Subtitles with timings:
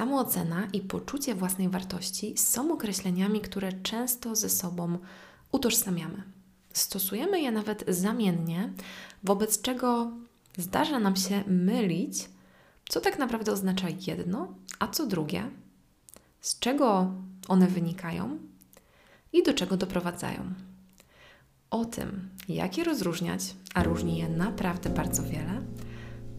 [0.00, 4.98] Samoocena i poczucie własnej wartości są określeniami, które często ze sobą
[5.52, 6.22] utożsamiamy.
[6.72, 8.72] Stosujemy je nawet zamiennie,
[9.24, 10.10] wobec czego
[10.58, 12.28] zdarza nam się mylić,
[12.88, 15.50] co tak naprawdę oznacza jedno, a co drugie,
[16.40, 17.12] z czego
[17.48, 18.38] one wynikają
[19.32, 20.54] i do czego doprowadzają.
[21.70, 25.62] O tym, jak je rozróżniać, a różni je naprawdę bardzo wiele,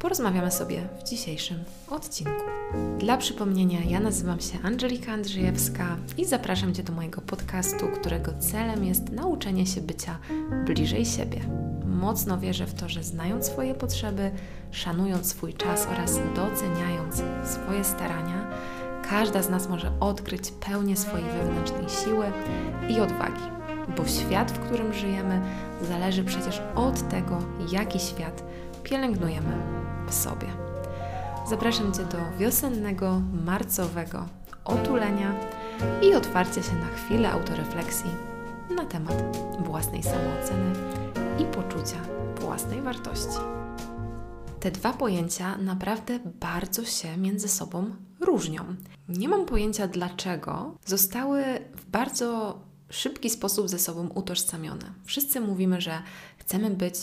[0.01, 2.31] porozmawiamy sobie w dzisiejszym odcinku.
[2.99, 8.85] Dla przypomnienia, ja nazywam się Angelika Andrzejewska i zapraszam Cię do mojego podcastu, którego celem
[8.85, 10.19] jest nauczenie się bycia
[10.65, 11.39] bliżej siebie.
[11.85, 14.31] Mocno wierzę w to, że znając swoje potrzeby,
[14.71, 18.51] szanując swój czas oraz doceniając swoje starania,
[19.09, 22.25] każda z nas może odkryć pełnię swojej wewnętrznej siły
[22.89, 23.43] i odwagi,
[23.97, 25.41] bo świat, w którym żyjemy,
[25.81, 27.39] zależy przecież od tego,
[27.71, 28.43] jaki świat
[28.83, 30.47] pielęgnujemy w sobie.
[31.49, 34.25] Zapraszam Cię do wiosennego, marcowego
[34.65, 35.35] otulenia
[36.01, 38.09] i otwarcia się na chwilę autorefleksji
[38.75, 40.73] na temat własnej samooceny
[41.39, 41.97] i poczucia
[42.39, 43.37] własnej wartości.
[44.59, 47.85] Te dwa pojęcia naprawdę bardzo się między sobą
[48.19, 48.63] różnią.
[49.09, 51.43] Nie mam pojęcia dlaczego zostały
[51.75, 54.93] w bardzo szybki sposób ze sobą utożsamione.
[55.05, 56.01] Wszyscy mówimy, że
[56.37, 56.95] chcemy być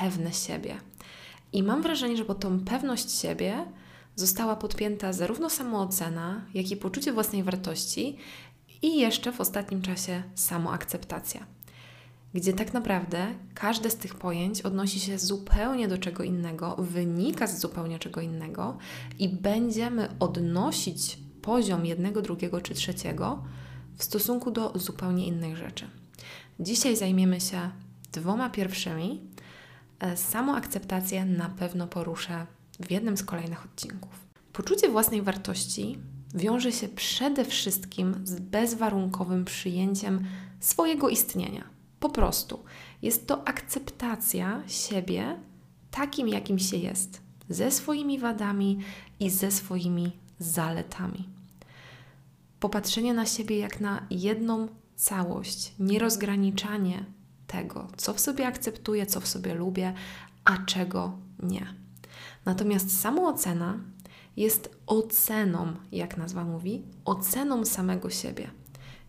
[0.00, 0.76] pewne siebie.
[1.52, 3.64] I mam wrażenie, że pod tą pewność siebie
[4.16, 8.16] została podpięta zarówno samoocena, jak i poczucie własnej wartości
[8.82, 11.46] i jeszcze w ostatnim czasie samoakceptacja
[12.34, 17.60] gdzie tak naprawdę każde z tych pojęć odnosi się zupełnie do czego innego, wynika z
[17.60, 18.78] zupełnie czego innego
[19.18, 23.44] i będziemy odnosić poziom jednego, drugiego czy trzeciego
[23.96, 25.90] w stosunku do zupełnie innych rzeczy.
[26.60, 27.70] Dzisiaj zajmiemy się
[28.12, 29.20] dwoma pierwszymi.
[30.00, 32.46] E, samoakceptację na pewno poruszę
[32.80, 34.10] w jednym z kolejnych odcinków.
[34.52, 35.98] Poczucie własnej wartości
[36.34, 40.24] wiąże się przede wszystkim z bezwarunkowym przyjęciem
[40.60, 42.64] swojego istnienia po prostu
[43.02, 45.36] jest to akceptacja siebie
[45.90, 48.78] takim, jakim się jest, ze swoimi wadami
[49.20, 51.28] i ze swoimi zaletami.
[52.60, 57.04] Popatrzenie na siebie jak na jedną całość, nierozgraniczanie
[57.48, 59.94] tego, co w sobie akceptuję, co w sobie lubię,
[60.44, 61.74] a czego nie.
[62.44, 63.78] Natomiast samoocena
[64.36, 68.50] jest oceną, jak nazwa mówi, oceną samego siebie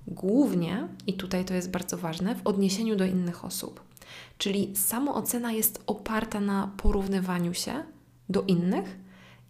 [0.08, 3.82] głównie, i tutaj to jest bardzo ważne, w odniesieniu do innych osób.
[4.38, 7.84] Czyli samoocena jest oparta na porównywaniu się
[8.30, 9.00] do innych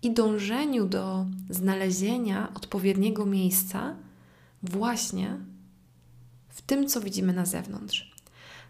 [0.02, 3.96] i dążeniu do znalezienia odpowiedniego miejsca
[4.64, 5.38] właśnie
[6.50, 8.09] w tym, co widzimy na zewnątrz.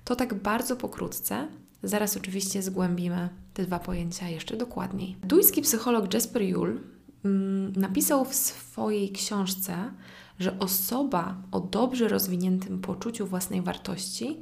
[0.09, 1.47] To tak bardzo pokrótce.
[1.83, 5.15] Zaraz oczywiście zgłębimy te dwa pojęcia jeszcze dokładniej.
[5.23, 6.79] Duński psycholog Jasper Juhl
[7.25, 9.91] mm, napisał w swojej książce
[10.39, 14.37] że osoba o dobrze rozwiniętym poczuciu własnej wartości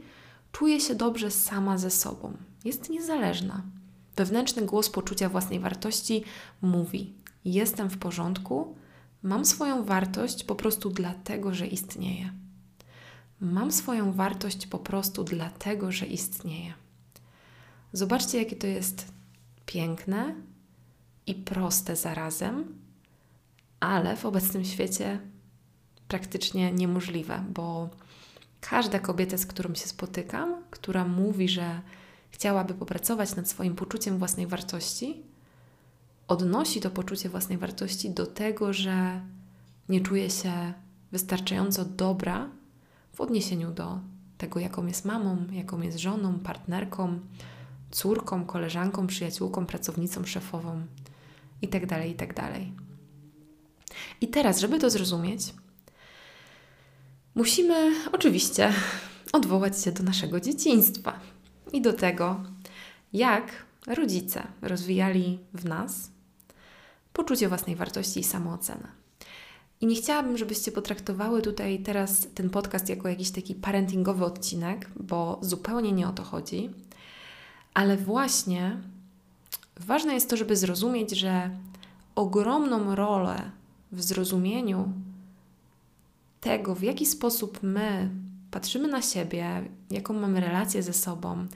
[0.51, 3.61] czuje się dobrze sama ze sobą, jest niezależna.
[4.15, 6.23] Wewnętrzny głos poczucia własnej wartości
[6.61, 7.13] mówi:
[7.45, 8.75] Jestem w porządku,
[9.23, 12.46] mam swoją wartość po prostu dlatego, że istnieję.
[13.41, 16.73] Mam swoją wartość po prostu dlatego, że istnieję.
[17.93, 19.11] Zobaczcie, jakie to jest
[19.65, 20.35] piękne
[21.27, 22.75] i proste zarazem,
[23.79, 25.19] ale w obecnym świecie
[26.07, 27.89] praktycznie niemożliwe, bo
[28.61, 31.81] każda kobieta, z którą się spotykam, która mówi, że
[32.31, 35.23] chciałaby popracować nad swoim poczuciem własnej wartości,
[36.27, 39.21] odnosi to poczucie własnej wartości do tego, że
[39.89, 40.73] nie czuje się
[41.11, 42.49] wystarczająco dobra
[43.17, 43.99] w odniesieniu do
[44.37, 47.19] tego, jaką jest mamą, jaką jest żoną, partnerką,
[47.91, 50.85] córką, koleżanką, przyjaciółką, pracownicą, szefową
[51.61, 51.87] itd.
[51.87, 52.33] Tak itd.
[52.33, 52.53] Tak
[54.21, 55.53] I teraz, żeby to zrozumieć,
[57.35, 58.73] musimy oczywiście
[59.33, 61.19] odwołać się do naszego dzieciństwa
[61.73, 62.43] i do tego,
[63.13, 63.51] jak
[63.87, 66.11] rodzice rozwijali w nas
[67.13, 68.96] poczucie własnej wartości i samoocenę.
[69.81, 75.39] I nie chciałabym, żebyście potraktowały tutaj teraz ten podcast jako jakiś taki parentingowy odcinek, bo
[75.41, 76.69] zupełnie nie o to chodzi.
[77.73, 78.77] Ale właśnie
[79.79, 81.49] ważne jest to, żeby zrozumieć, że
[82.15, 83.51] ogromną rolę
[83.91, 84.93] w zrozumieniu
[86.41, 88.09] tego, w jaki sposób my
[88.51, 91.47] patrzymy na siebie, jaką mamy relację ze sobą,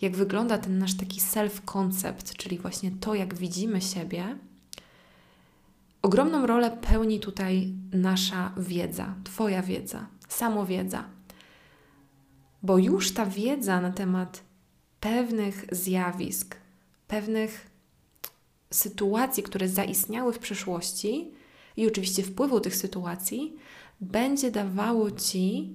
[0.00, 4.38] jak wygląda ten nasz taki self-concept, czyli właśnie to, jak widzimy siebie,
[6.02, 11.04] ogromną rolę pełni tutaj nasza wiedza, Twoja wiedza, samowiedza.
[12.62, 14.42] Bo już ta wiedza na temat
[15.00, 16.56] pewnych zjawisk,
[17.08, 17.70] pewnych
[18.70, 21.32] sytuacji, które zaistniały w przeszłości,
[21.78, 23.56] i oczywiście wpływu tych sytuacji
[24.00, 25.72] będzie dawało Ci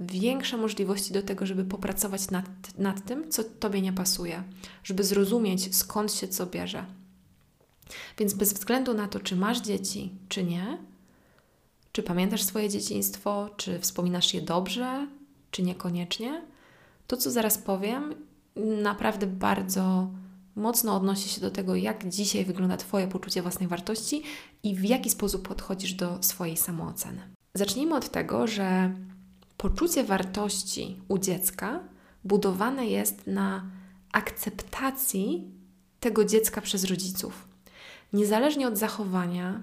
[0.00, 4.42] większe możliwości do tego, żeby popracować nad, nad tym, co Tobie nie pasuje,
[4.84, 6.86] żeby zrozumieć, skąd się co bierze.
[8.18, 10.78] Więc bez względu na to, czy masz dzieci, czy nie,
[11.92, 15.06] czy pamiętasz swoje dzieciństwo, czy wspominasz je dobrze,
[15.50, 16.42] czy niekoniecznie,
[17.06, 18.14] to co zaraz powiem,
[18.82, 20.10] naprawdę bardzo
[20.56, 24.22] mocno odnosi się do tego, jak dzisiaj wygląda Twoje poczucie własnej wartości
[24.62, 27.20] i w jaki sposób podchodzisz do swojej samooceny.
[27.54, 28.94] Zacznijmy od tego, że
[29.56, 31.80] poczucie wartości u dziecka
[32.24, 33.70] budowane jest na
[34.12, 35.50] akceptacji
[36.00, 37.47] tego dziecka przez rodziców.
[38.12, 39.60] Niezależnie od zachowania,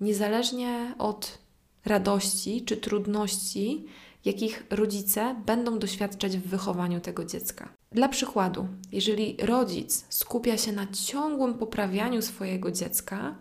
[0.00, 1.38] niezależnie od
[1.84, 3.84] radości czy trudności,
[4.24, 7.68] jakich rodzice będą doświadczać w wychowaniu tego dziecka.
[7.92, 13.34] Dla przykładu, jeżeli rodzic skupia się na ciągłym poprawianiu swojego dziecka,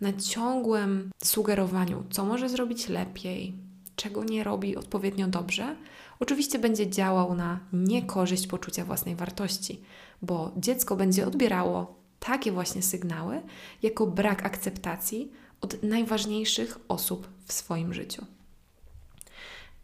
[0.00, 3.54] na ciągłym sugerowaniu, co może zrobić lepiej,
[3.96, 5.76] czego nie robi odpowiednio dobrze,
[6.20, 9.80] oczywiście będzie działał na niekorzyść poczucia własnej wartości,
[10.22, 13.42] bo dziecko będzie odbierało takie właśnie sygnały
[13.82, 18.24] jako brak akceptacji od najważniejszych osób w swoim życiu.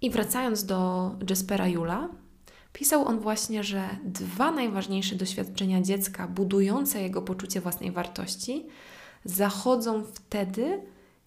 [0.00, 2.08] I wracając do Jaspera Jula,
[2.72, 8.66] pisał on właśnie, że dwa najważniejsze doświadczenia dziecka budujące jego poczucie własnej wartości
[9.25, 10.82] zachodzą wtedy,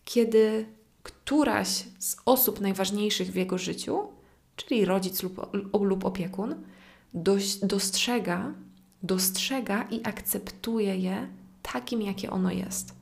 [0.06, 0.66] kiedy
[1.04, 1.68] któraś
[2.00, 4.08] z osób najważniejszych w jego życiu,
[4.56, 5.50] czyli rodzic lub,
[5.82, 6.56] lub opiekun,
[7.64, 8.54] dostrzega,
[9.04, 11.28] dostrzega i akceptuje je
[11.62, 12.94] takim, jakie ono jest.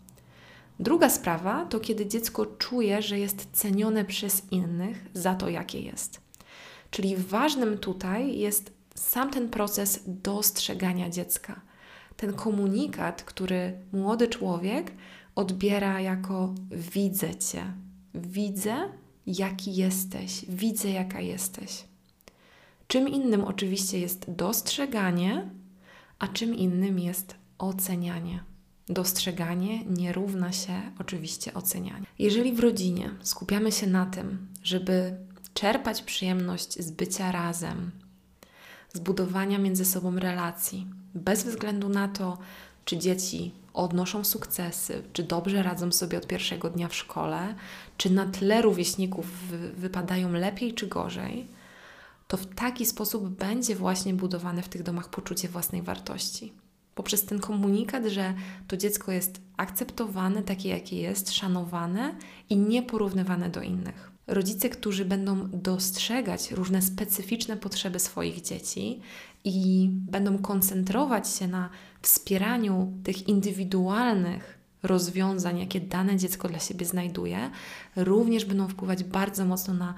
[0.79, 6.21] Druga sprawa to kiedy dziecko czuje, że jest cenione przez innych za to, jakie jest.
[6.91, 11.61] Czyli ważnym tutaj jest sam ten proces dostrzegania dziecka.
[12.17, 14.91] Ten komunikat, który młody człowiek
[15.35, 17.73] odbiera jako widzę cię,
[18.13, 18.75] widzę,
[19.27, 21.83] jaki jesteś, widzę, jaka jesteś.
[22.87, 25.49] Czym innym oczywiście jest dostrzeganie,
[26.19, 28.43] a czym innym jest ocenianie.
[28.89, 32.05] Dostrzeganie nie równa się oczywiście ocenianiu.
[32.19, 35.17] Jeżeli w rodzinie skupiamy się na tym, żeby
[35.53, 37.91] czerpać przyjemność z bycia razem,
[38.93, 42.37] z budowania między sobą relacji, bez względu na to,
[42.85, 47.55] czy dzieci odnoszą sukcesy, czy dobrze radzą sobie od pierwszego dnia w szkole,
[47.97, 49.25] czy na tle rówieśników
[49.75, 51.47] wypadają lepiej czy gorzej,
[52.27, 56.53] to w taki sposób będzie właśnie budowane w tych domach poczucie własnej wartości
[56.95, 58.33] poprzez ten komunikat, że
[58.67, 62.15] to dziecko jest akceptowane takie, jakie jest, szanowane
[62.49, 64.11] i nieporównywane do innych.
[64.27, 69.01] Rodzice, którzy będą dostrzegać różne specyficzne potrzeby swoich dzieci
[69.43, 71.69] i będą koncentrować się na
[72.01, 77.51] wspieraniu tych indywidualnych rozwiązań, jakie dane dziecko dla siebie znajduje,
[77.95, 79.93] również będą wpływać bardzo mocno na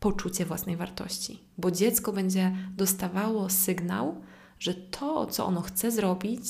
[0.00, 4.22] poczucie własnej wartości, bo dziecko będzie dostawało sygnał,
[4.58, 6.42] że to, co ono chce zrobić,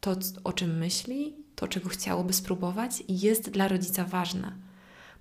[0.00, 4.52] to, o czym myśli, to, czego chciałoby spróbować, jest dla rodzica ważne.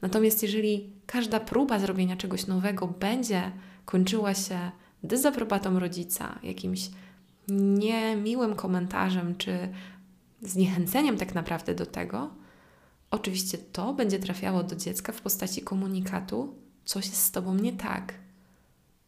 [0.01, 3.51] Natomiast jeżeli każda próba zrobienia czegoś nowego będzie
[3.85, 4.71] kończyła się
[5.03, 6.89] dezaprobatą rodzica, jakimś
[7.49, 9.69] niemiłym komentarzem czy
[10.41, 12.29] zniechęceniem tak naprawdę do tego,
[13.11, 18.13] oczywiście to będzie trafiało do dziecka w postaci komunikatu: coś jest z tobą nie tak.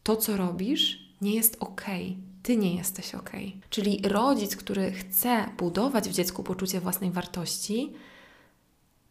[0.02, 1.84] To, co robisz, nie jest ok
[2.46, 3.30] ty nie jesteś ok.
[3.70, 7.92] Czyli rodzic, który chce budować w dziecku poczucie własnej wartości,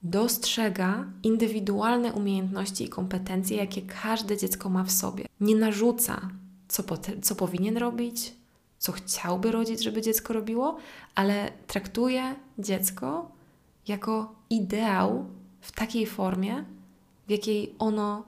[0.04, 5.26] dostrzega indywidualne umiejętności i kompetencje, jakie każde dziecko ma w sobie.
[5.40, 6.30] Nie narzuca,
[6.68, 6.84] co,
[7.22, 8.34] co powinien robić,
[8.78, 10.78] co chciałby rodzic, żeby dziecko robiło,
[11.16, 13.32] ale traktuje dziecko
[13.88, 15.26] jako ideał
[15.62, 16.66] w takiej formie,
[17.28, 18.24] w jakiej ono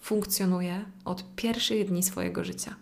[0.00, 2.74] funkcjonuje od pierwszych dni swojego życia.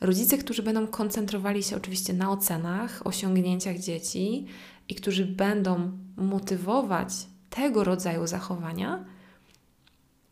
[0.00, 4.46] Rodzice, którzy będą koncentrowali się oczywiście na ocenach, osiągnięciach dzieci
[4.88, 7.08] i którzy będą motywować
[7.50, 9.04] tego rodzaju zachowania,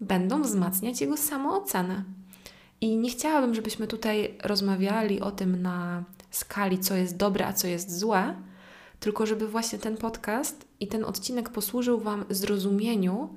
[0.01, 2.05] będą wzmacniać jego samoocenę.
[2.81, 7.67] I nie chciałabym, żebyśmy tutaj rozmawiali o tym na skali, co jest dobre, a co
[7.67, 8.35] jest złe,
[9.01, 13.37] tylko żeby właśnie ten podcast i ten odcinek posłużył Wam zrozumieniu,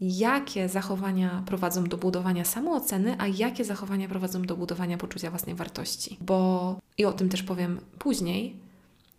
[0.00, 6.18] jakie zachowania prowadzą do budowania samooceny, a jakie zachowania prowadzą do budowania poczucia własnej wartości.
[6.20, 8.56] Bo, i o tym też powiem później,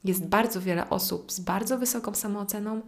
[0.03, 2.81] jest bardzo wiele osób z bardzo wysoką samooceną,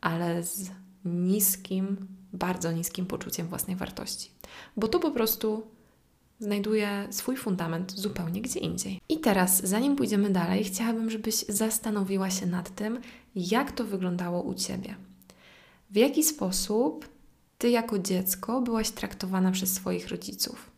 [0.00, 0.70] ale z
[1.04, 1.96] niskim,
[2.32, 4.30] bardzo niskim poczuciem własnej wartości.
[4.76, 5.62] Bo to po prostu
[6.38, 9.00] znajduje swój fundament zupełnie gdzie indziej.
[9.08, 13.00] I teraz, zanim pójdziemy dalej, chciałabym, żebyś zastanowiła się nad tym,
[13.34, 14.94] jak to wyglądało u Ciebie.
[15.90, 17.11] W jaki sposób
[17.62, 20.70] ty jako dziecko byłaś traktowana przez swoich rodziców?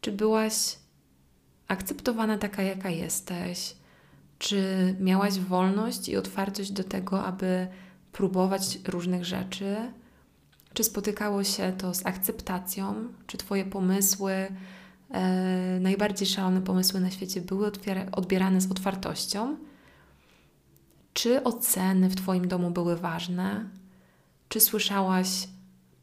[0.00, 0.76] Czy byłaś
[1.68, 3.76] akceptowana taka, jaka jesteś?
[4.38, 7.68] Czy miałaś wolność i otwartość do tego, aby
[8.12, 9.76] próbować różnych rzeczy?
[10.74, 12.94] Czy spotykało się to z akceptacją?
[13.26, 14.32] Czy Twoje pomysły,
[15.10, 17.70] e, najbardziej szalone pomysły na świecie, były
[18.12, 19.56] odbierane z otwartością?
[21.14, 23.68] Czy oceny w Twoim domu były ważne?
[24.48, 25.48] Czy słyszałaś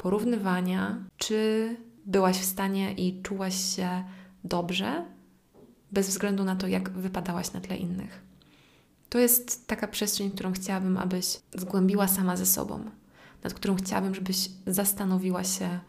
[0.02, 1.04] porównywania?
[1.18, 4.04] Czy byłaś w stanie i czułaś się
[4.44, 5.06] dobrze,
[5.92, 8.22] bez względu na to, jak wypadałaś na tle innych?
[9.10, 12.86] To jest taka przestrzeń, którą chciałabym, abyś zgłębiła sama ze sobą,
[13.44, 15.80] nad którą chciałabym, żebyś zastanowiła się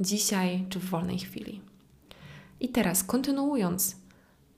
[0.00, 1.60] dzisiaj czy w wolnej chwili.
[2.60, 3.96] I teraz, kontynuując,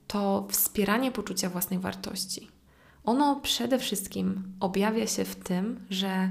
[0.07, 2.47] to wspieranie poczucia własnej wartości.
[3.03, 6.29] Ono przede wszystkim objawia się w tym, że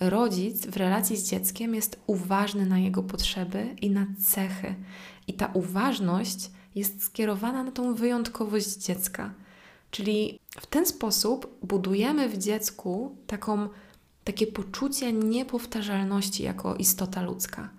[0.00, 4.74] rodzic w relacji z dzieckiem jest uważny na jego potrzeby i na cechy.
[5.26, 9.34] I ta uważność jest skierowana na tą wyjątkowość dziecka.
[9.90, 13.68] Czyli w ten sposób budujemy w dziecku taką,
[14.24, 17.70] takie poczucie niepowtarzalności jako istota ludzka.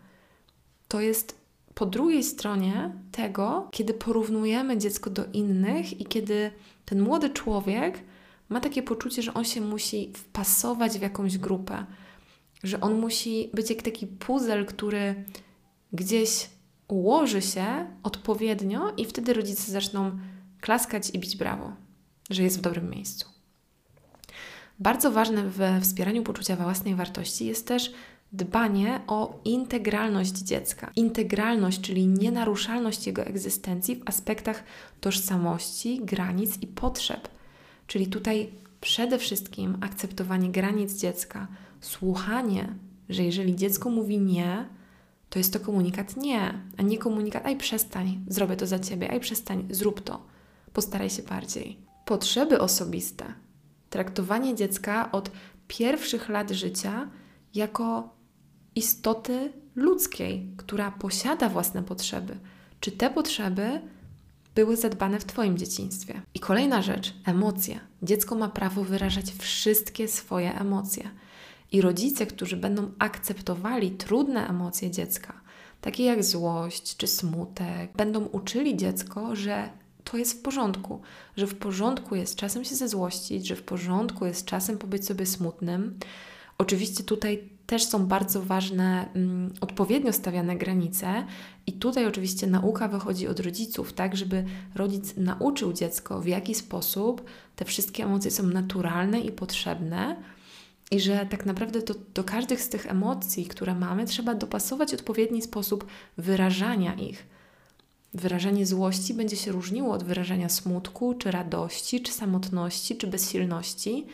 [0.88, 1.38] To jest
[1.74, 6.52] po drugiej stronie tego, kiedy porównujemy dziecko do innych i kiedy
[6.86, 8.00] ten młody człowiek
[8.50, 11.86] ma takie poczucie, że on się musi wpasować w jakąś grupę,
[12.64, 15.26] że on musi być jak taki puzzle, który
[15.94, 16.50] gdzieś
[16.88, 17.66] ułoży się
[18.04, 20.20] odpowiednio i wtedy rodzice zaczną
[20.62, 21.72] klaskać i bić brawo,
[22.30, 23.30] że jest w dobrym miejscu.
[24.80, 27.94] Bardzo ważne we wspieraniu poczucia własnej wartości jest też
[28.32, 30.92] dbanie o integralność dziecka.
[30.96, 34.64] Integralność, czyli nienaruszalność jego egzystencji w aspektach
[35.02, 37.28] tożsamości, granic i potrzeb.
[37.88, 38.50] Czyli tutaj
[38.82, 41.48] przede wszystkim akceptowanie granic dziecka,
[41.82, 42.76] słuchanie,
[43.10, 44.70] że jeżeli dziecko mówi nie,
[45.30, 49.20] to jest to komunikat nie, a nie komunikat aj przestań, zrobię to za ciebie, aj
[49.20, 50.26] przestań, zrób to,
[50.74, 51.78] postaraj się bardziej.
[52.06, 53.26] Potrzeby osobiste.
[53.90, 55.32] Traktowanie dziecka od
[55.68, 57.10] pierwszych lat życia
[57.54, 58.16] jako
[58.76, 62.38] istoty ludzkiej, która posiada własne potrzeby.
[62.80, 63.82] Czy te potrzeby
[64.56, 66.22] były zadbane w Twoim dzieciństwie?
[66.34, 67.80] I kolejna rzecz emocje.
[68.04, 71.10] Dziecko ma prawo wyrażać wszystkie swoje emocje.
[71.72, 75.42] I rodzice, którzy będą akceptowali trudne emocje dziecka,
[75.82, 79.70] takie jak złość czy smutek, będą uczyli dziecko, że
[80.04, 81.02] to jest w porządku,
[81.38, 86.00] że w porządku jest czasem się zezłościć, że w porządku jest czasem pobyć sobie smutnym.
[86.58, 91.26] Oczywiście tutaj też są bardzo ważne mm, odpowiednio stawiane granice,
[91.68, 94.46] i tutaj oczywiście nauka wychodzi od rodziców, tak, żeby
[94.76, 97.24] rodzic nauczył dziecko, w jaki sposób
[97.56, 100.16] te wszystkie emocje są naturalne i potrzebne,
[100.92, 105.42] i że tak naprawdę do, do każdych z tych emocji, które mamy, trzeba dopasować odpowiedni
[105.42, 105.86] sposób
[106.18, 107.26] wyrażania ich.
[108.14, 114.06] Wyrażanie złości będzie się różniło od wyrażania smutku, czy radości, czy samotności, czy bezsilności.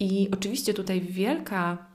[0.00, 1.86] I oczywiście tutaj wielka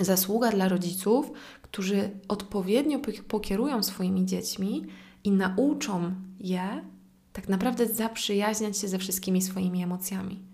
[0.00, 4.86] zasługa dla rodziców, którzy odpowiednio pokierują swoimi dziećmi
[5.24, 6.84] i nauczą je
[7.32, 10.49] tak naprawdę zaprzyjaźniać się ze wszystkimi swoimi emocjami.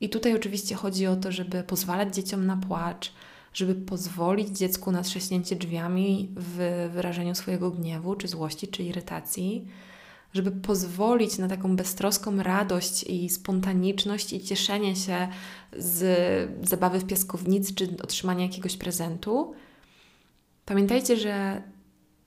[0.00, 3.12] I tutaj oczywiście chodzi o to, żeby pozwalać dzieciom na płacz,
[3.52, 9.68] żeby pozwolić dziecku na trzaśnięcie drzwiami w wyrażeniu swojego gniewu, czy złości, czy irytacji,
[10.32, 15.28] żeby pozwolić na taką beztroską radość i spontaniczność i cieszenie się
[15.76, 19.54] z zabawy w piaskownicy, czy otrzymania jakiegoś prezentu.
[20.64, 21.62] Pamiętajcie, że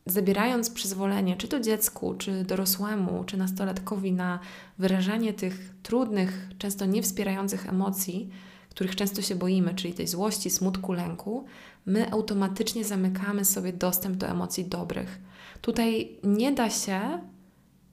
[0.07, 4.39] zabierając przyzwolenie, czy to dziecku, czy dorosłemu, czy nastolatkowi na
[4.77, 8.29] wyrażanie tych trudnych, często niewspierających emocji,
[8.69, 11.45] których często się boimy, czyli tej złości, smutku, lęku,
[11.85, 15.19] my automatycznie zamykamy sobie dostęp do emocji dobrych.
[15.61, 16.99] Tutaj nie da się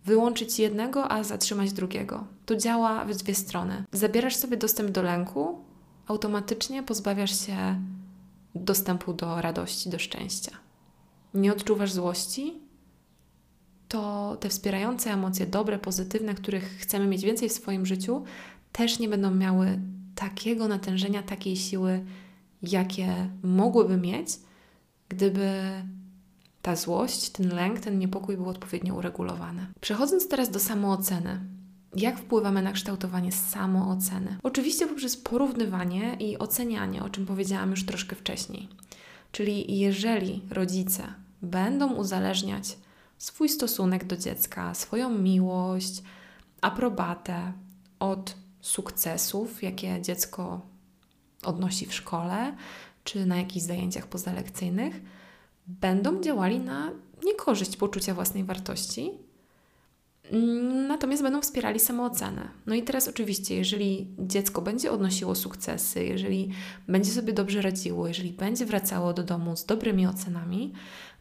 [0.04, 2.26] wyłączyć jednego, a zatrzymać drugiego.
[2.47, 3.85] To działa w dwie strony.
[3.92, 5.64] Zabierasz sobie dostęp do lęku,
[6.06, 7.83] automatycznie pozbawiasz się
[8.54, 10.63] dostępu do radości, do szczęścia
[11.35, 12.61] nie odczuwasz złości,
[13.88, 18.25] to te wspierające emocje, dobre, pozytywne, których chcemy mieć więcej w swoim życiu,
[18.73, 19.79] też nie będą miały
[20.14, 22.05] takiego natężenia, takiej siły,
[22.62, 24.29] jakie mogłyby mieć,
[25.09, 25.50] gdyby
[26.62, 29.67] ta złość, ten lęk, ten niepokój był odpowiednio uregulowany.
[29.81, 31.41] Przechodząc teraz do samooceny.
[31.97, 34.37] Jak wpływamy na kształtowanie samooceny?
[34.43, 38.69] Oczywiście poprzez porównywanie i ocenianie, o czym powiedziałam już troszkę wcześniej.
[39.33, 42.79] Czyli jeżeli rodzice będą uzależniać
[43.19, 46.03] swój stosunek do dziecka, swoją miłość,
[46.61, 47.53] aprobatę
[47.99, 50.61] od sukcesów, jakie dziecko
[51.43, 52.57] odnosi w szkole
[53.05, 55.01] czy na jakichś zajęciach pozalekcyjnych,
[55.67, 56.91] będą działali na
[57.25, 59.13] niekorzyść poczucia własnej wartości,
[60.88, 62.49] natomiast będą wspierali samoocenę.
[62.66, 66.50] No i teraz oczywiście, jeżeli dziecko będzie odnosiło sukcesy, jeżeli
[66.88, 70.73] będzie sobie dobrze radziło, jeżeli będzie wracało do domu z dobrymi ocenami,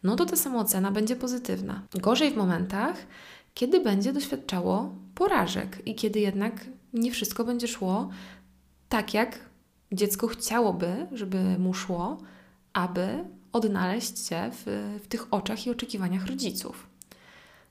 [0.04, 1.88] no to ta samoocena będzie pozytywna.
[1.94, 2.96] Gorzej w momentach,
[3.54, 8.10] kiedy będzie doświadczało porażek i kiedy jednak nie wszystko będzie szło
[8.90, 9.40] tak, jak
[9.92, 12.18] dziecko chciałoby, żeby mu szło,
[12.74, 16.88] aby odnaleźć się w, w tych oczach i oczekiwaniach rodziców.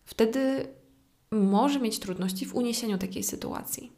[0.04, 0.66] Wtedy
[1.32, 3.92] może mieć trudności w uniesieniu takiej sytuacji.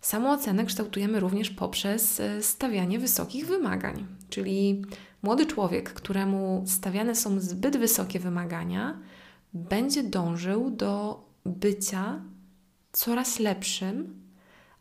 [0.00, 4.82] Samoocenę kształtujemy również poprzez e, stawianie wysokich wymagań, czyli
[5.22, 9.00] młody człowiek, któremu stawiane są zbyt wysokie wymagania,
[9.54, 12.22] będzie dążył do bycia
[12.92, 14.22] coraz lepszym,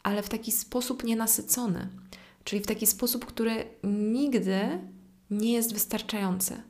[0.04, 1.90] ale w taki sposób nienasycony,
[2.44, 4.80] czyli w taki sposób, który nigdy
[5.32, 6.62] nie jest wystarczający.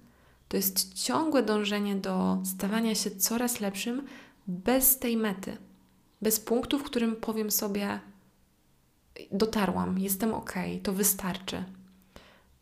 [0.53, 4.07] To jest ciągłe dążenie do stawania się coraz lepszym
[4.47, 5.57] bez tej mety,
[6.21, 7.99] bez punktu, w którym powiem sobie:
[9.31, 11.63] dotarłam, jestem ok, to wystarczy.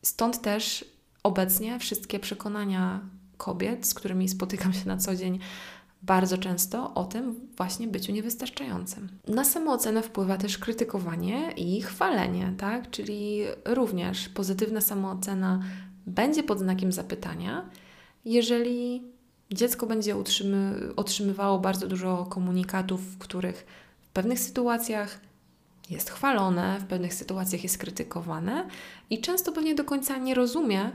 [0.02, 0.86] Stąd też
[1.24, 3.00] obecnie wszystkie przekonania
[3.38, 5.40] kobiet, z którymi spotykam się na co dzień,
[6.02, 9.10] bardzo często o tym właśnie byciu niewystarczającym.
[9.28, 12.90] Na samoocenę wpływa też krytykowanie i chwalenie, tak?
[12.90, 15.64] Czyli również pozytywna samoocena
[16.06, 17.70] będzie pod znakiem zapytania,
[18.26, 19.04] jeżeli
[19.52, 23.66] dziecko będzie utrzymy, otrzymywało bardzo dużo komunikatów, w których
[24.02, 25.20] w pewnych sytuacjach
[25.90, 28.68] jest chwalone, w pewnych sytuacjach jest krytykowane
[29.10, 30.92] i często pewnie do końca nie rozumie,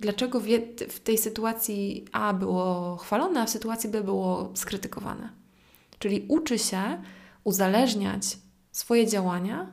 [0.00, 0.40] dlaczego
[0.88, 5.32] w tej sytuacji A było chwalone, a w sytuacji B było skrytykowane.
[5.98, 7.02] Czyli uczy się
[7.44, 8.38] uzależniać
[8.72, 9.72] swoje działania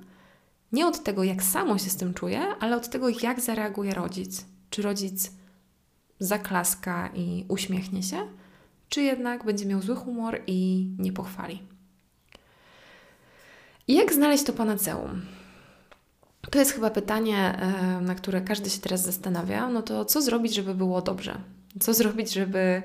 [0.71, 4.45] nie od tego, jak samo się z tym czuje, ale od tego, jak zareaguje rodzic.
[4.69, 5.31] Czy rodzic
[6.19, 8.17] zaklaska i uśmiechnie się,
[8.89, 11.63] czy jednak będzie miał zły humor i nie pochwali.
[13.87, 15.21] Jak znaleźć to panaceum?
[16.51, 19.69] To jest chyba pytanie, e, na które każdy się teraz zastanawia.
[19.69, 21.41] No to co zrobić, żeby było dobrze?
[21.79, 22.83] Co zrobić, żeby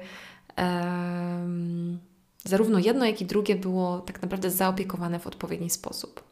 [0.58, 1.98] um,
[2.44, 6.24] zarówno jedno, jak i drugie było tak naprawdę zaopiekowane w odpowiedni sposób?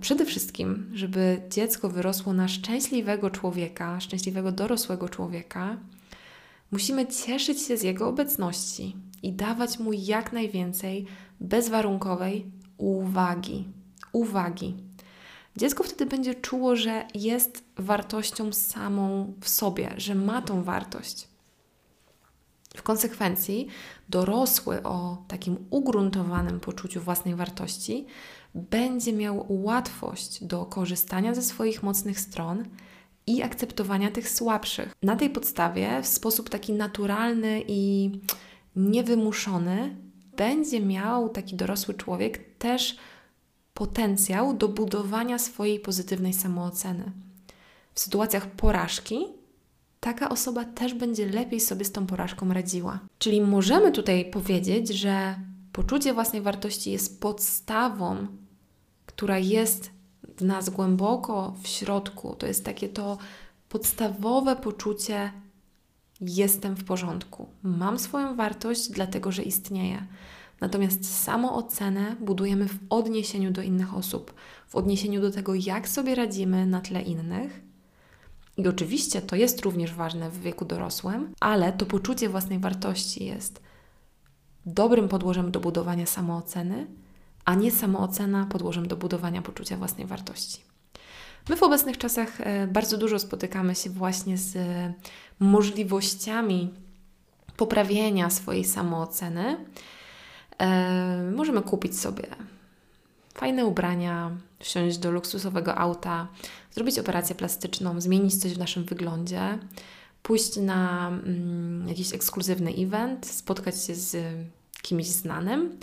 [0.00, 5.76] Przede wszystkim, żeby dziecko wyrosło na szczęśliwego człowieka, szczęśliwego dorosłego człowieka,
[6.70, 11.06] musimy cieszyć się z jego obecności i dawać mu jak najwięcej
[11.40, 12.46] bezwarunkowej
[12.78, 13.68] uwagi.
[14.12, 14.74] Uwagi.
[15.56, 21.33] Dziecko wtedy będzie czuło, że jest wartością samą w sobie, że ma tą wartość.
[22.76, 23.68] W konsekwencji
[24.08, 28.06] dorosły o takim ugruntowanym poczuciu własnej wartości
[28.54, 32.64] będzie miał łatwość do korzystania ze swoich mocnych stron
[33.26, 34.92] i akceptowania tych słabszych.
[35.02, 38.10] Na tej podstawie, w sposób taki naturalny i
[38.76, 39.96] niewymuszony,
[40.36, 42.96] będzie miał taki dorosły człowiek też
[43.74, 47.12] potencjał do budowania swojej pozytywnej samooceny.
[47.94, 49.26] W sytuacjach porażki
[50.04, 52.98] taka osoba też będzie lepiej sobie z tą porażką radziła.
[53.18, 55.34] Czyli możemy tutaj powiedzieć, że
[55.72, 58.26] poczucie własnej wartości jest podstawą,
[59.06, 59.90] która jest
[60.36, 62.34] w nas głęboko w środku.
[62.34, 63.18] To jest takie to
[63.68, 65.32] podstawowe poczucie:
[66.20, 70.06] jestem w porządku, mam swoją wartość, dlatego że istnieję.
[70.60, 74.34] Natomiast samoocenę budujemy w odniesieniu do innych osób,
[74.68, 77.73] w odniesieniu do tego, jak sobie radzimy na tle innych.
[78.56, 83.62] I oczywiście to jest również ważne w wieku dorosłym, ale to poczucie własnej wartości jest
[84.66, 86.86] dobrym podłożem do budowania samooceny,
[87.44, 90.60] a nie samoocena podłożem do budowania poczucia własnej wartości.
[91.48, 94.56] My w obecnych czasach e, bardzo dużo spotykamy się właśnie z
[95.40, 96.70] możliwościami
[97.56, 99.56] poprawienia swojej samooceny
[100.58, 102.26] E, możemy kupić sobie
[103.34, 106.28] fajne ubrania, wsiąść do luksusowego auta,
[106.70, 109.58] zrobić operację plastyczną, zmienić coś w naszym wyglądzie,
[110.22, 114.16] pójść na mm, jakiś ekskluzywny event, spotkać się z
[114.82, 115.78] kimś znanym.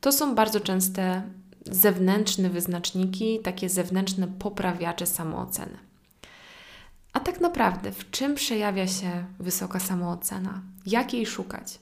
[0.00, 1.22] To są bardzo częste
[1.66, 5.78] zewnętrzne wyznaczniki, takie zewnętrzne poprawiacze samooceny.
[7.12, 10.62] A tak naprawdę, w czym przejawia się wysoka samoocena?
[10.86, 11.78] Jak jej szukać?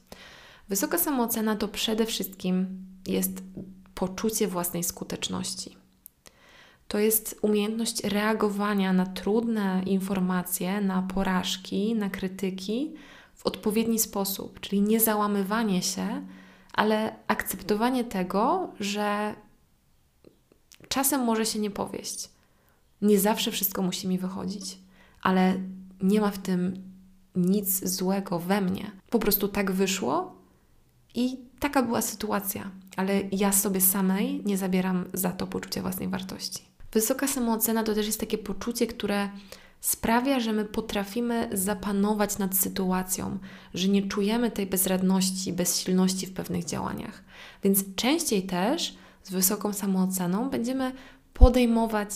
[0.68, 2.66] Wysoka samoocena to przede wszystkim
[3.06, 3.42] jest
[3.98, 5.76] poczucie własnej skuteczności.
[6.88, 12.94] To jest umiejętność reagowania na trudne informacje, na porażki, na krytyki
[13.34, 16.26] w odpowiedni sposób, czyli nie załamywanie się,
[16.72, 19.34] ale akceptowanie tego, że
[20.88, 22.30] czasem może się nie powieść,
[23.02, 24.78] Nie zawsze wszystko musi mi wychodzić,
[25.22, 25.60] ale
[26.02, 26.82] nie ma w tym
[27.36, 28.90] nic złego we mnie.
[29.10, 30.37] Po prostu tak wyszło
[31.14, 36.62] i taka była sytuacja, ale ja sobie samej nie zabieram za to poczucia własnej wartości.
[36.92, 39.30] Wysoka samoocena to też jest takie poczucie, które
[39.80, 43.38] sprawia, że my potrafimy zapanować nad sytuacją,
[43.74, 47.24] że nie czujemy tej bezradności, bezsilności w pewnych działaniach.
[47.64, 50.92] Więc częściej też z wysoką samooceną będziemy
[51.32, 52.10] podejmować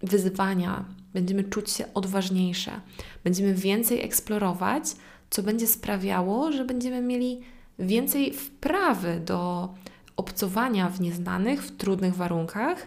[0.00, 0.84] wyzwania,
[1.14, 2.80] będziemy czuć się odważniejsze,
[3.24, 4.84] będziemy więcej eksplorować,
[5.30, 7.40] co będzie sprawiało, że będziemy mieli
[7.78, 9.68] więcej wprawy do
[10.16, 12.86] obcowania w nieznanych, w trudnych warunkach,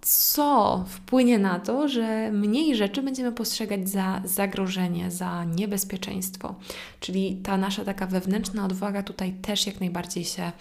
[0.00, 6.54] co wpłynie na to, że mniej rzeczy będziemy postrzegać za zagrożenie, za niebezpieczeństwo.
[7.00, 10.52] Czyli ta nasza taka wewnętrzna odwaga tutaj też jak najbardziej się e,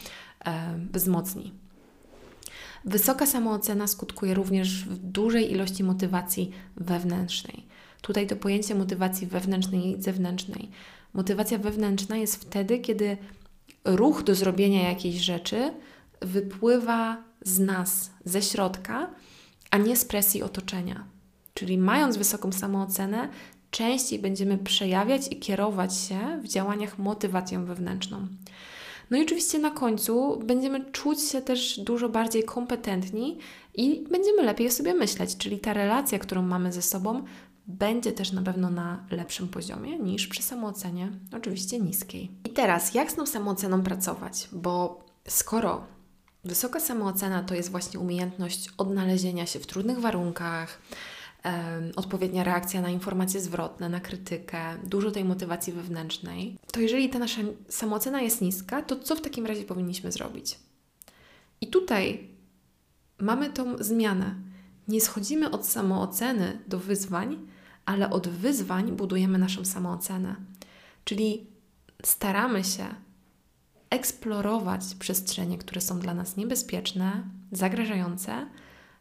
[0.94, 1.54] wzmocni.
[2.86, 7.66] Wysoka samoocena skutkuje również w dużej ilości motywacji wewnętrznej.
[8.02, 10.70] Tutaj to pojęcie motywacji wewnętrznej i zewnętrznej.
[11.16, 13.18] Motywacja wewnętrzna jest wtedy, kiedy
[13.86, 15.74] ruch do zrobienia jakiejś rzeczy
[16.22, 19.10] wypływa z nas, ze środka,
[19.72, 21.06] a nie z presji otoczenia.
[21.54, 23.30] Czyli mając wysoką samoocenę,
[23.72, 28.28] częściej będziemy przejawiać i kierować się w działaniach motywacją wewnętrzną.
[29.12, 33.38] No i oczywiście na końcu będziemy czuć się też dużo bardziej kompetentni
[33.76, 37.24] i będziemy lepiej o sobie myśleć, czyli ta relacja, którą mamy ze sobą,
[37.68, 42.32] będzie też na pewno na lepszym poziomie niż przy samoocenie, oczywiście niskiej.
[42.46, 44.50] I teraz, jak z tą samooceną pracować?
[44.52, 45.88] Bo skoro
[46.44, 50.82] wysoka samoocena to jest właśnie umiejętność odnalezienia się w trudnych warunkach,
[51.96, 57.42] odpowiednia reakcja na informacje zwrotne, na krytykę, dużo tej motywacji wewnętrznej, to jeżeli ta nasza
[57.70, 60.60] samoocena jest niska, to co w takim razie powinniśmy zrobić?
[61.62, 62.30] I tutaj
[63.20, 64.36] mamy tą zmianę.
[64.88, 67.48] Nie schodzimy od samooceny do wyzwań,
[67.86, 70.36] ale od wyzwań budujemy naszą samoocenę.
[71.06, 71.48] Czyli
[72.04, 72.86] staramy się
[73.90, 78.48] eksplorować przestrzenie, które są dla nas niebezpieczne, zagrażające,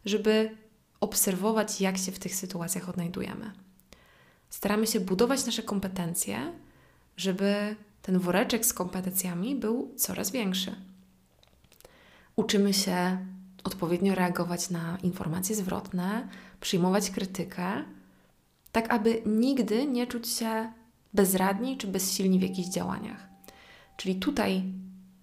[0.04, 0.56] żeby
[1.00, 3.52] obserwować, jak się w tych sytuacjach odnajdujemy.
[4.50, 6.52] Staramy się budować nasze kompetencje,
[7.16, 10.76] żeby ten woreczek z kompetencjami był coraz większy.
[12.36, 13.26] Uczymy się
[13.64, 16.28] odpowiednio reagować na informacje zwrotne,
[16.60, 17.84] przyjmować krytykę,
[18.74, 20.72] tak aby nigdy nie czuć się
[21.12, 23.28] bezradni czy bezsilni w jakichś działaniach.
[23.96, 24.62] Czyli tutaj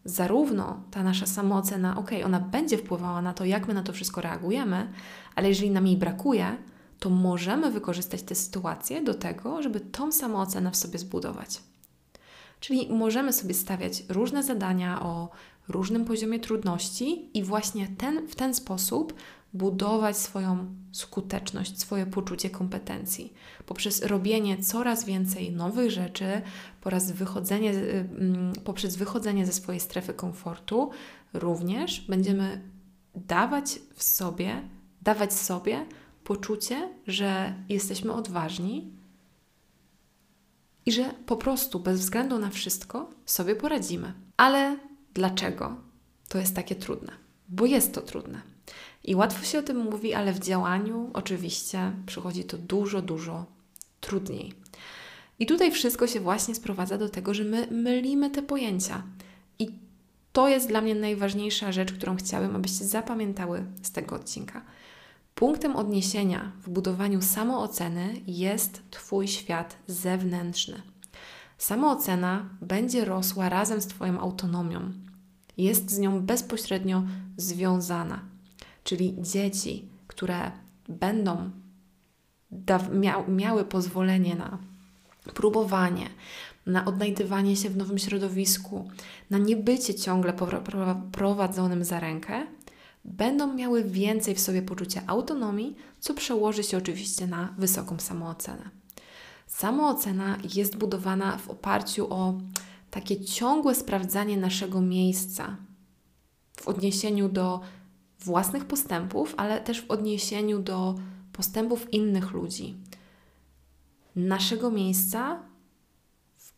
[0.06, 4.22] zarówno ta nasza samoocena, ok, ona będzie wpływała na to, jak my na to wszystko
[4.22, 4.92] reagujemy,
[5.36, 6.58] ale jeżeli nam jej brakuje,
[7.00, 11.62] to możemy wykorzystać tę sytuację do tego, żeby tą samoocenę w sobie zbudować.
[12.60, 15.30] Czyli możemy sobie stawiać różne zadania o
[15.68, 19.14] różnym poziomie trudności i właśnie ten, w ten sposób
[19.54, 23.34] budować swoją skuteczność, swoje poczucie kompetencji
[23.66, 26.42] poprzez robienie coraz więcej nowych rzeczy,
[26.82, 30.90] poprzez wychodzenie, mm, poprzez wychodzenie ze swojej strefy komfortu,
[31.34, 32.62] również będziemy
[33.16, 34.62] dawać w sobie,
[35.02, 35.86] dawać sobie
[36.24, 38.92] poczucie, że jesteśmy odważni
[40.86, 44.14] i że po prostu bez względu na wszystko sobie poradzimy.
[44.38, 44.78] Ale
[45.14, 45.76] dlaczego
[46.28, 47.12] to jest takie trudne?
[47.50, 48.42] Bo jest to trudne.
[49.04, 53.46] I łatwo się o tym mówi, ale w działaniu oczywiście przychodzi to dużo, dużo
[54.02, 54.54] trudniej.
[55.40, 59.04] I tutaj wszystko się właśnie sprowadza do tego, że my mylimy te pojęcia.
[59.60, 59.70] I
[60.34, 64.62] to jest dla mnie najważniejsza rzecz, którą chciałabym, abyście zapamiętały z tego odcinka.
[65.36, 70.82] Punktem odniesienia w budowaniu samooceny jest Twój świat zewnętrzny.
[71.58, 74.92] Samoocena będzie rosła razem z Twoją autonomią.
[75.58, 77.04] Jest z nią bezpośrednio
[77.38, 78.31] związana.
[78.84, 80.52] Czyli dzieci, które
[80.90, 81.52] będą
[83.28, 84.58] miały pozwolenie na
[85.34, 86.10] próbowanie,
[86.66, 88.90] na odnajdywanie się w nowym środowisku,
[89.30, 90.34] na niebycie ciągle
[91.12, 92.46] prowadzonym za rękę,
[93.06, 98.70] będą miały więcej w sobie poczucia autonomii, co przełoży się oczywiście na wysoką samoocenę.
[99.48, 102.34] Samoocena jest budowana w oparciu o
[102.92, 105.58] takie ciągłe sprawdzanie naszego miejsca
[106.56, 107.62] w odniesieniu do
[108.24, 110.96] własnych postępów, ale też w odniesieniu do
[111.34, 112.76] postępów innych ludzi.
[114.16, 115.40] Naszego miejsca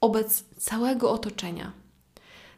[0.01, 1.71] wobec całego otoczenia.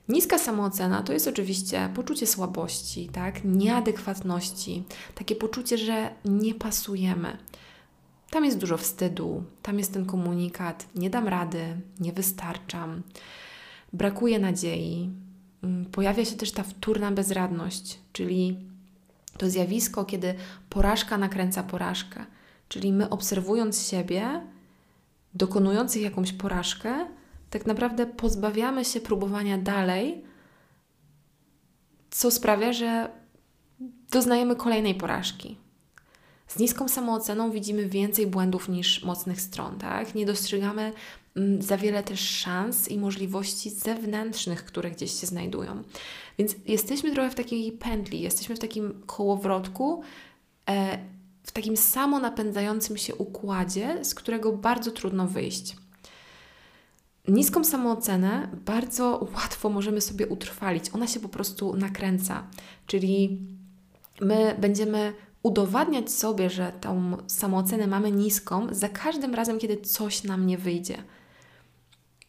[0.09, 3.43] Niska samoocena to jest oczywiście poczucie słabości, tak?
[3.43, 4.83] nieadekwatności,
[5.15, 7.37] takie poczucie, że nie pasujemy.
[8.29, 13.03] Tam jest dużo wstydu, tam jest ten komunikat: nie dam rady, nie wystarczam,
[13.93, 15.09] brakuje nadziei.
[15.63, 18.59] Mm, pojawia się też ta wtórna bezradność, czyli
[19.37, 20.35] To zjawisko, kiedy
[20.69, 22.25] porażka nakręca porażkę.
[22.67, 24.41] Czyli my obserwując siebie,
[25.33, 27.07] dokonujących jakąś porażkę,
[27.49, 30.23] tak naprawdę pozbawiamy się próbowania dalej,
[32.11, 33.09] co sprawia, że
[34.11, 35.57] doznajemy kolejnej porażki.
[36.47, 40.15] Z niską samooceną widzimy więcej błędów niż mocnych stron, tak?
[40.15, 40.93] Nie dostrzegamy
[41.59, 45.83] za wiele też szans i możliwości zewnętrznych, które gdzieś się znajdują.
[46.37, 50.01] Więc jesteśmy trochę w takiej pętli, jesteśmy w takim kołowrotku,
[50.69, 50.97] e,
[51.43, 55.75] w takim samo napędzającym się układzie, z którego bardzo trudno wyjść.
[57.27, 60.85] Niską samoocenę bardzo łatwo możemy sobie utrwalić.
[60.93, 62.47] Ona się po prostu nakręca,
[62.87, 63.39] czyli
[64.21, 70.47] my będziemy udowadniać sobie, że tą samoocenę mamy niską za każdym razem, kiedy coś nam
[70.47, 71.03] nie wyjdzie.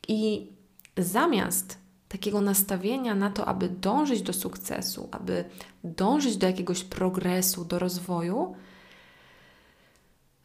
[0.08, 0.52] I
[0.98, 5.44] zamiast takiego nastawienia na to, aby dążyć do sukcesu, aby
[5.84, 8.54] dążyć do jakiegoś progresu, do rozwoju,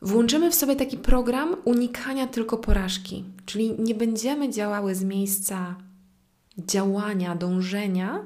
[0.01, 3.25] włączymy w sobie taki program unikania tylko porażki.
[3.45, 5.75] Czyli nie będziemy działały z miejsca
[6.57, 8.25] działania, dążenia,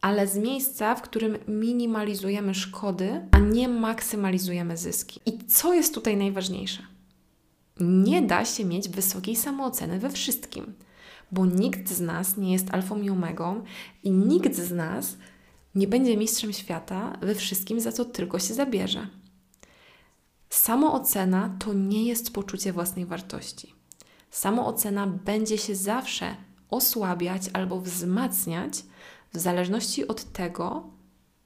[0.00, 5.20] ale z miejsca, w którym minimalizujemy szkody, a nie maksymalizujemy zyski.
[5.26, 6.91] I co jest tutaj najważniejsze?
[7.82, 10.74] Nie da się mieć wysokiej samooceny we wszystkim,
[11.32, 13.64] bo nikt z nas nie jest alfą i omegą
[14.02, 15.16] i nikt z nas
[15.74, 19.08] nie będzie mistrzem świata we wszystkim, za co tylko się zabierze.
[20.50, 23.74] Samoocena to nie jest poczucie własnej wartości.
[24.30, 26.36] Samoocena będzie się zawsze
[26.70, 28.84] osłabiać albo wzmacniać
[29.32, 30.90] w zależności od tego,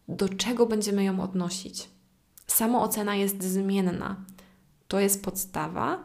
[0.08, 1.88] do czego będziemy ją odnosić.
[2.46, 4.24] Samoocena jest zmienna.
[4.88, 6.04] To jest podstawa.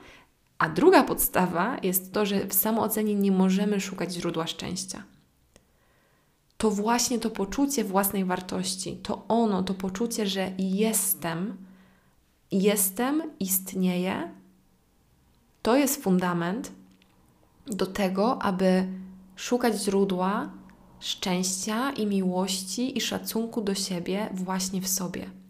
[0.61, 5.03] A druga podstawa jest to, że w samoocenie nie możemy szukać źródła szczęścia.
[6.57, 11.57] To właśnie to poczucie własnej wartości, to ono, to poczucie, że jestem,
[12.51, 14.31] jestem, istnieję,
[15.61, 16.71] to jest fundament
[17.67, 18.87] do tego, aby
[19.35, 20.49] szukać źródła
[20.99, 25.40] szczęścia i miłości i szacunku do siebie właśnie w sobie.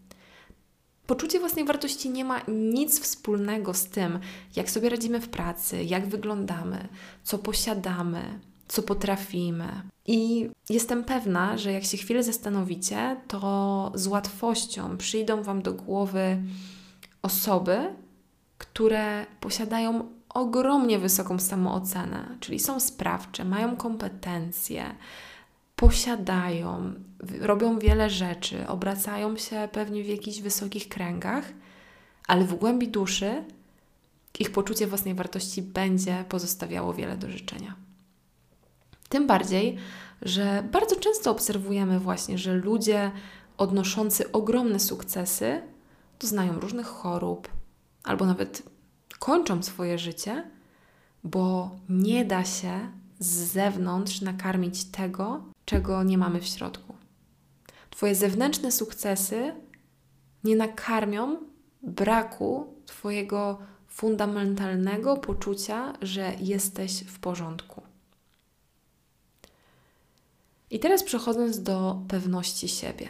[1.06, 4.18] Poczucie własnej wartości nie ma nic wspólnego z tym,
[4.56, 6.88] jak sobie radzimy w pracy, jak wyglądamy,
[7.22, 9.82] co posiadamy, co potrafimy.
[10.06, 16.42] I jestem pewna, że jak się chwilę zastanowicie, to z łatwością przyjdą Wam do głowy
[17.22, 17.94] osoby,
[18.58, 24.94] które posiadają ogromnie wysoką samoocenę, czyli są sprawcze, mają kompetencje,
[25.76, 26.94] posiadają,
[27.40, 31.44] robią wiele rzeczy, obracają się pewnie w jakichś wysokich kręgach,
[32.28, 33.44] ale w głębi duszy
[34.38, 37.76] ich poczucie własnej wartości będzie pozostawiało wiele do życzenia.
[39.08, 39.76] Tym bardziej,
[40.22, 43.10] że bardzo często obserwujemy właśnie, że ludzie
[43.56, 45.62] odnoszący ogromne sukcesy
[46.20, 47.48] doznają różnych chorób
[48.04, 48.62] albo nawet
[49.18, 50.50] kończą swoje życie,
[51.24, 57.01] bo nie da się z zewnątrz nakarmić tego, czego nie mamy w środku.
[57.92, 59.54] Twoje zewnętrzne sukcesy
[60.44, 61.36] nie nakarmią
[61.82, 67.82] braku Twojego fundamentalnego poczucia, że jesteś w porządku.
[70.70, 73.08] I teraz przechodząc do pewności siebie.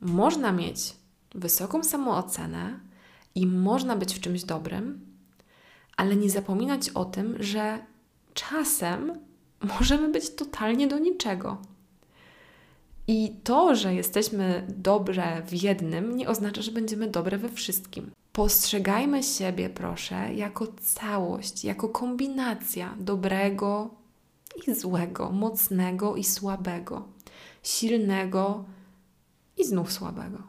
[0.00, 0.96] Można mieć
[1.34, 2.80] wysoką samoocenę
[3.34, 5.00] i można być w czymś dobrym,
[5.96, 7.78] ale nie zapominać o tym, że
[8.34, 9.20] czasem
[9.78, 11.62] możemy być totalnie do niczego.
[13.12, 18.10] I to, że jesteśmy dobre w jednym, nie oznacza, że będziemy dobre we wszystkim.
[18.32, 23.90] Postrzegajmy siebie, proszę, jako całość, jako kombinacja dobrego
[24.66, 27.08] i złego, mocnego i słabego,
[27.62, 28.64] silnego
[29.56, 30.42] i znów słabego.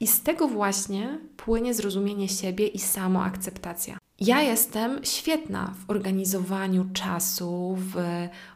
[0.00, 3.98] I z tego właśnie płynie zrozumienie siebie i samoakceptacja.
[4.20, 7.94] Ja jestem świetna w organizowaniu czasu, w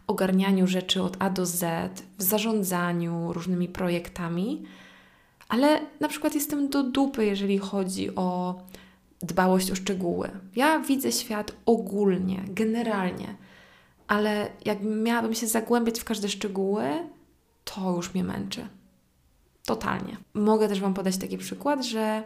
[0.07, 4.63] ogarnianiu rzeczy od A do Z, w zarządzaniu różnymi projektami,
[5.49, 8.61] ale na przykład jestem do dupy, jeżeli chodzi o
[9.23, 10.31] dbałość o szczegóły.
[10.57, 13.37] Ja widzę świat ogólnie, generalnie,
[14.09, 16.85] ale jak miałabym się zagłębiać w każde szczegóły,
[17.65, 18.69] to już mnie męczy.
[19.65, 20.17] Totalnie.
[20.35, 22.23] Mogę też Wam podać taki przykład, że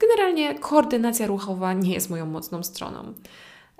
[0.00, 3.14] generalnie koordynacja ruchowa nie jest moją mocną stroną.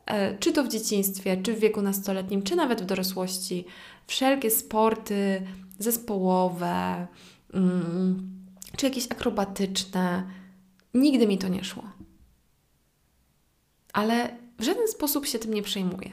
[0.07, 3.65] E, czy to w dzieciństwie, czy w wieku nastoletnim, czy nawet w dorosłości,
[4.07, 5.43] wszelkie sporty
[5.79, 7.07] zespołowe,
[7.55, 8.31] mm,
[8.77, 10.31] czy jakieś akrobatyczne,
[10.95, 11.83] nigdy mi to nie szło.
[13.93, 16.11] Ale w żaden sposób się tym nie przejmuję,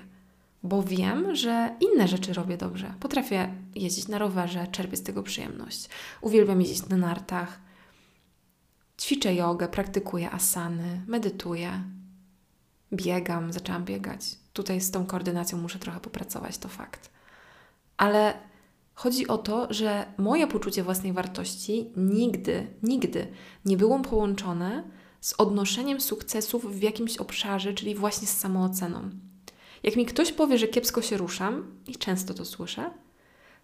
[0.63, 2.93] bo wiem, że inne rzeczy robię dobrze.
[2.99, 5.89] Potrafię jeździć na rowerze, czerpię z tego przyjemność.
[6.21, 7.59] Uwielbiam jeździć na nartach.
[9.01, 11.83] Ćwiczę jogę, praktykuję asany, medytuję,
[12.93, 14.35] biegam, zaczęłam biegać.
[14.53, 17.09] Tutaj z tą koordynacją muszę trochę popracować, to fakt.
[17.97, 18.33] Ale
[18.93, 23.27] chodzi o to, że moje poczucie własnej wartości nigdy, nigdy
[23.65, 24.83] nie było połączone
[25.21, 29.09] z odnoszeniem sukcesów w jakimś obszarze, czyli właśnie z samooceną.
[29.83, 32.91] Jak mi ktoś powie, że kiepsko się ruszam, i często to słyszę,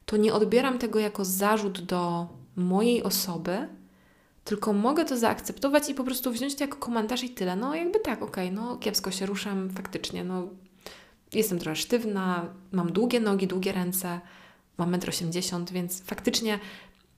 [0.06, 3.68] to nie odbieram tego jako zarzut do mojej osoby,
[4.44, 7.56] tylko mogę to zaakceptować i po prostu wziąć to jako komentarz i tyle.
[7.56, 10.48] No jakby tak, okej, okay, no kiepsko się ruszam, faktycznie, no
[11.34, 14.20] jestem trochę sztywna, mam długie nogi, długie ręce,
[14.78, 16.60] mam 1,80 m, więc faktycznie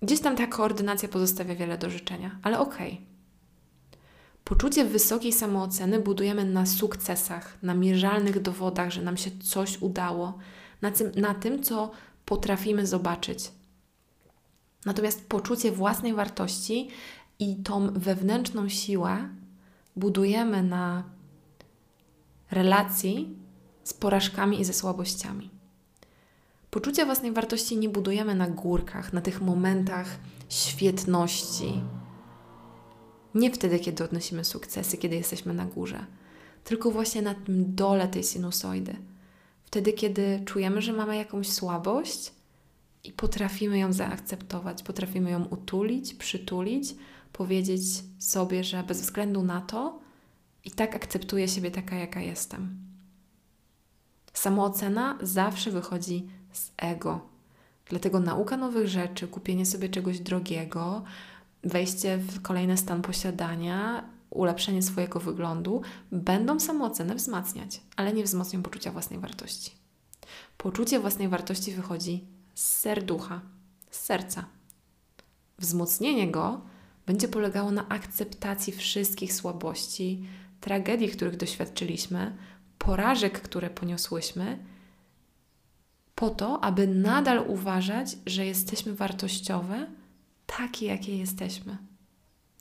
[0.02, 2.94] gdzieś tam ta koordynacja pozostawia wiele do życzenia, ale okej.
[2.94, 3.11] Okay.
[4.44, 10.38] Poczucie wysokiej samooceny budujemy na sukcesach, na mierzalnych dowodach, że nam się coś udało,
[10.82, 11.92] na tym, na tym co
[12.26, 13.52] potrafimy zobaczyć.
[14.86, 16.90] Natomiast poczucie własnej wartości
[17.40, 19.30] i tą wewnętrzną siłę
[19.96, 21.04] budujemy na
[22.52, 23.36] relacji
[23.84, 25.50] z porażkami i ze słabościami.
[26.72, 30.08] Poczucie własnej wartości nie budujemy na górkach, na tych momentach
[30.50, 31.82] świetności.
[33.36, 36.06] Nie wtedy, kiedy odnosimy sukcesy, kiedy jesteśmy na górze,
[36.64, 38.96] tylko właśnie na tym dole tej sinusoidy.
[39.66, 42.32] Wtedy, kiedy czujemy, że mamy jakąś słabość
[43.04, 46.96] i potrafimy ją zaakceptować, potrafimy ją utulić, przytulić,
[47.34, 47.82] powiedzieć
[48.20, 50.00] sobie, że bez względu na to
[50.66, 52.78] i tak akceptuję siebie taka, jaka jestem.
[54.34, 57.22] Samoocena zawsze wychodzi z ego.
[57.90, 61.04] Dlatego nauka nowych rzeczy, kupienie sobie czegoś drogiego,
[61.64, 68.92] wejście w kolejny stan posiadania, ulepszenie swojego wyglądu będą samoocenę wzmacniać, ale nie wzmocnią poczucia
[68.92, 69.72] własnej wartości.
[70.58, 73.42] Poczucie własnej wartości wychodzi z serducha,
[73.92, 74.46] z serca.
[75.60, 76.62] Wzmocnienie go
[77.06, 80.24] będzie polegało na akceptacji wszystkich słabości,
[80.62, 82.38] tragedii, których doświadczyliśmy,
[82.78, 84.60] porażek, które poniosłyśmy,
[86.16, 89.88] po to, aby nadal uważać, że jesteśmy wartościowe,
[90.58, 91.78] takie, jakie jesteśmy.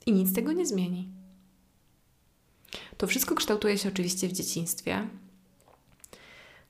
[0.05, 1.09] I nic tego nie zmieni.
[2.97, 5.07] To wszystko kształtuje się oczywiście w dzieciństwie.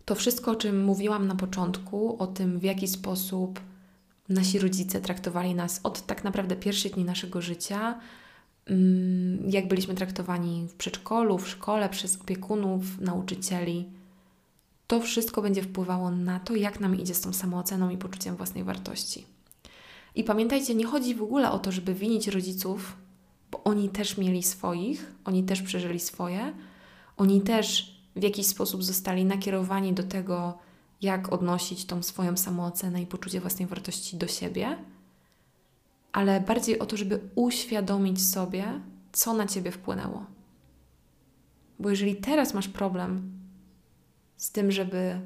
[0.05, 3.60] To wszystko, o czym mówiłam na początku, o tym, w jaki sposób
[4.29, 7.99] nasi rodzice traktowali nas od tak naprawdę pierwszych dni naszego życia,
[8.65, 13.89] mm, jak byliśmy traktowani w przedszkolu, w szkole, przez opiekunów, nauczycieli.
[14.88, 18.63] To wszystko będzie wpływało na to, jak nam idzie z tą samooceną i poczuciem własnej
[18.63, 19.25] wartości.
[20.15, 22.97] I pamiętajcie, nie chodzi w ogóle o to, żeby winić rodziców,
[23.52, 26.54] bo oni też mieli swoich, oni też przeżyli swoje,
[27.17, 30.58] oni też w jakiś sposób zostali nakierowani do tego,
[31.02, 34.78] jak odnosić tą swoją samoocenę i poczucie własnej wartości do siebie,
[36.12, 40.26] ale bardziej o to, żeby uświadomić sobie, co na ciebie wpłynęło.
[41.80, 43.32] Bo jeżeli teraz masz problem
[44.38, 45.21] z tym, żeby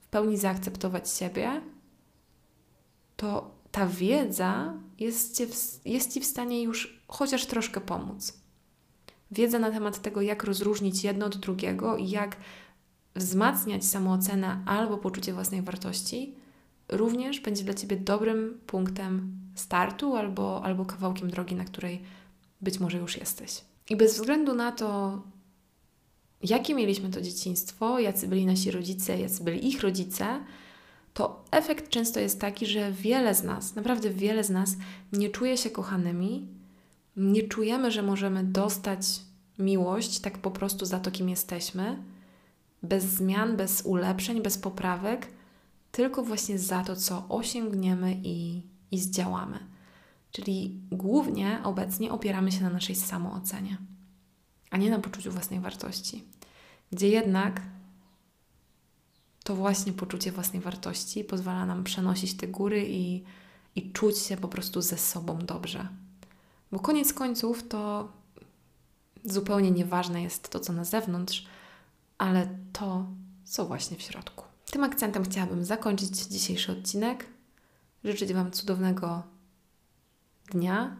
[0.00, 1.60] w pełni zaakceptować siebie,
[3.16, 8.38] to ta wiedza jest ci, w, jest ci w stanie już chociaż troszkę pomóc.
[9.30, 12.36] Wiedza na temat tego, jak rozróżnić jedno od drugiego i jak
[13.16, 16.34] wzmacniać samoocenę albo poczucie własnej wartości,
[16.88, 22.02] również będzie dla Ciebie dobrym punktem startu albo, albo kawałkiem drogi, na której
[22.60, 23.60] być może już jesteś.
[23.90, 25.20] I bez względu na to,
[26.42, 30.44] jakie mieliśmy to dzieciństwo, jacy byli nasi rodzice, jacy byli ich rodzice,
[31.14, 34.76] to efekt często jest taki, że wiele z nas, naprawdę wiele z nas
[35.12, 36.48] nie czuje się kochanymi,
[37.16, 39.06] nie czujemy, że możemy dostać
[39.58, 42.02] miłość tak po prostu za to, kim jesteśmy,
[42.82, 45.28] bez zmian, bez ulepszeń, bez poprawek,
[45.92, 49.58] tylko właśnie za to, co osiągniemy i, i zdziałamy.
[50.30, 53.76] Czyli głównie obecnie opieramy się na naszej samoocenie,
[54.70, 56.24] a nie na poczuciu własnej wartości,
[56.92, 57.60] gdzie jednak
[59.44, 63.24] to właśnie poczucie własnej wartości pozwala nam przenosić te góry i,
[63.76, 65.88] i czuć się po prostu ze sobą dobrze.
[66.72, 68.08] Bo koniec końców to
[69.24, 71.46] zupełnie nieważne jest to, co na zewnątrz,
[72.18, 73.06] ale to,
[73.44, 74.44] co właśnie w środku.
[74.70, 77.26] Tym akcentem chciałabym zakończyć dzisiejszy odcinek.
[78.04, 79.22] Życzyć Wam cudownego
[80.50, 80.96] dnia.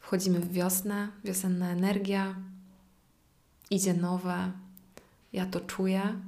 [0.00, 2.34] Wchodzimy w wiosnę, wiosenna energia,
[3.70, 4.52] idzie nowe.
[5.32, 6.20] Ja to czuję.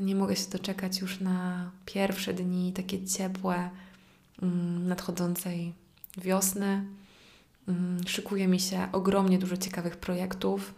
[0.00, 3.70] Nie mogę się doczekać już na pierwsze dni, takie ciepłe,
[4.42, 5.72] mm, nadchodzącej
[6.18, 6.84] wiosny.
[7.68, 10.74] Mm, szykuje mi się ogromnie dużo ciekawych projektów.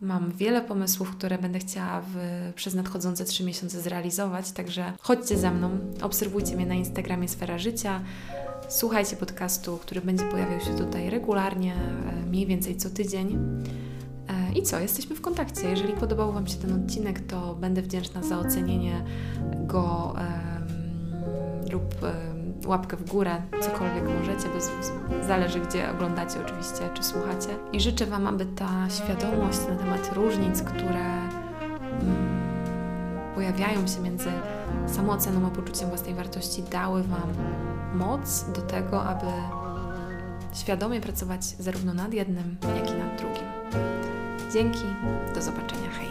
[0.00, 2.16] Mam wiele pomysłów, które będę chciała w,
[2.54, 8.00] przez nadchodzące trzy miesiące zrealizować, także chodźcie za mną, obserwujcie mnie na Instagramie Sfera Życia,
[8.68, 13.38] słuchajcie podcastu, który będzie pojawiał się tutaj regularnie, e, mniej więcej co tydzień.
[14.28, 15.70] E, I co, jesteśmy w kontakcie.
[15.70, 19.04] Jeżeli podobał Wam się ten odcinek, to będę wdzięczna za ocenienie
[19.66, 20.14] go
[21.72, 21.94] lub
[22.66, 24.60] łapkę w górę, cokolwiek możecie, bo
[25.26, 27.48] zależy gdzie oglądacie oczywiście, czy słuchacie.
[27.72, 31.04] I życzę Wam, aby ta świadomość na temat różnic, które
[31.98, 32.38] um,
[33.34, 34.30] pojawiają się między
[34.86, 37.32] samooceną a poczuciem własnej wartości, dały Wam
[37.94, 39.26] moc do tego, aby
[40.54, 43.44] świadomie pracować zarówno nad jednym, jak i nad drugim.
[44.52, 44.94] Dzięki,
[45.34, 46.07] do zobaczenia, hej!